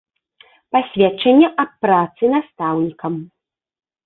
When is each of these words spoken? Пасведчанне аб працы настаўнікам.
Пасведчанне 0.75 1.47
аб 1.65 1.71
працы 1.83 2.23
настаўнікам. 2.37 3.13